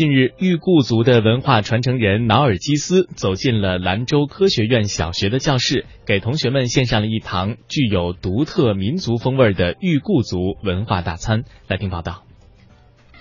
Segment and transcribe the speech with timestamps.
[0.00, 11.42] 近日，裕固族的文化传承人瑙尔基斯走进了兰州科学院小学的教室，给同学们献上了一堂具有独特民族风味的裕固族文化大餐。
[11.68, 12.22] 来听报道。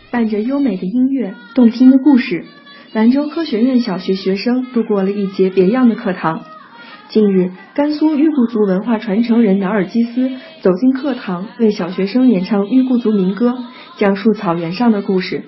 [0.10, 2.46] 伴着优美的音乐、动听的故事，
[2.94, 6.46] 兰州科学院小学学生度过了一节别样的课堂。
[7.10, 10.30] 近日，甘肃裕固族文化传承人瑙尔基斯
[10.62, 13.58] 走进课堂，为小学生演唱裕固族民歌，
[13.98, 15.44] 讲述草原上的故事。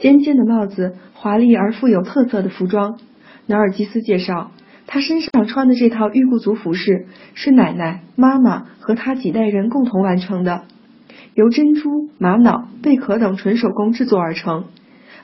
[0.00, 2.98] 尖尖的帽子，华丽而富有特色的服装。
[3.46, 4.50] 南尔基斯介绍，
[4.86, 10.62] 他身上穿的这套裕固族服饰是奶奶、妈妈和他几代人共同完成的，
[11.34, 14.64] 由珍珠、玛瑙、贝壳等纯手工制作而成，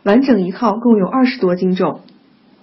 [0.03, 2.01] 完整一套共有二十多斤重。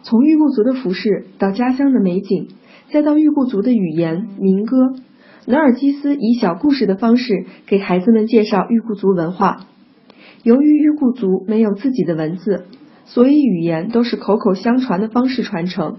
[0.04, 2.50] 从裕固族的服饰到家乡的美景，
[2.92, 4.94] 再到裕固族的语言民歌，
[5.48, 9.66] 南尔基斯以小故事的方式给孩子们介绍裕固族文化。
[10.44, 12.66] 由于裕固族没有自己的文字，
[13.06, 15.98] 所以语言都是口口相传的方式传承。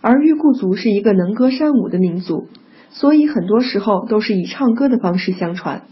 [0.00, 2.48] 而裕固族是一个能歌善舞的民族，
[2.88, 5.82] 所以很多时候都是以唱歌的方式相传。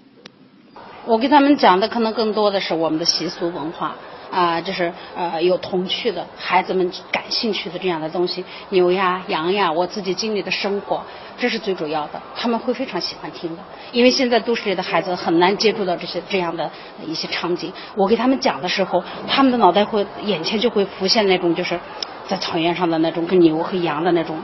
[1.06, 3.96] 我给他们讲的可能更多的是我们的习俗文化。
[4.36, 11.00] 啊，就是呃有童趣的，孩子们感兴趣的这样的东西，牛呀、羊呀，我自己经历的生活，
[11.38, 13.62] 这是最主要的，他们会非常喜欢听的。
[13.92, 16.70] 因为现在都市里的孩子很难接触到这些这样的
[17.06, 21.80] 一些场景，我给他们讲的时候，他们的脑袋会眼前就会浮现那种就是
[22.28, 24.36] 在草原上的那种跟牛和羊的那种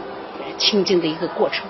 [0.56, 1.66] 亲近的一个过程。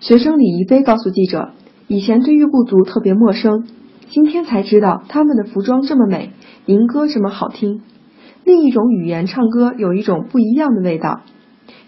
[0.00, 1.50] 学生李一飞告诉记者，
[1.88, 3.68] 以前对玉部族特别陌生。
[4.10, 6.32] 今天才知道他们的服装这么美，
[6.66, 7.82] 民歌这么好听。
[8.44, 11.20] 另一种语言唱歌有一种不一样的味道。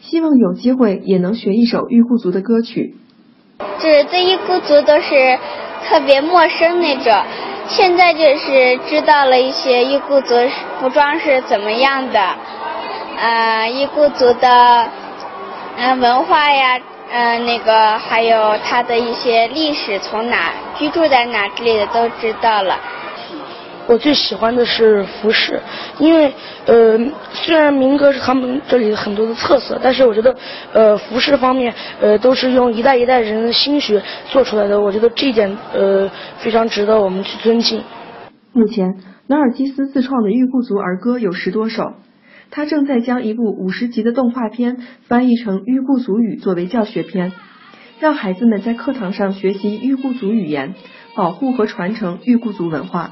[0.01, 2.95] 希望有机会也能学一首玉固族的歌曲。
[3.79, 5.39] 就是对玉固族都是
[5.85, 7.13] 特别陌生那种，
[7.69, 10.35] 现在就是知道了一些玉固族
[10.81, 12.21] 服装是怎么样的，
[13.19, 14.89] 呃，玉固族的
[15.79, 16.81] 嗯文化呀。
[17.17, 22.77] 嗯，那个还有他的一些历史，从哪居住在哪之类的都知道了。
[23.87, 25.61] 我最喜欢的是服饰，
[25.99, 26.33] 因为
[26.67, 26.99] 呃，
[27.33, 30.35] 虽然民歌是他们这里很多的特色，但是我觉得
[30.73, 37.83] 呃，服饰方面呃，都是用一代一代人的心血做出来的，我觉得这一点呃，非常值得我们去尊敬。
[38.53, 38.97] 目前，
[39.27, 41.93] 纳尔基斯自创的玉固族儿歌有十多首。
[42.51, 44.77] 他正在将一部五十集的动画片
[45.09, 47.33] 翻译成裕固族语作为教学片，
[47.99, 50.75] 让孩子们在课堂上学习裕固族语言，
[51.17, 53.11] 保护和传承裕固族文化。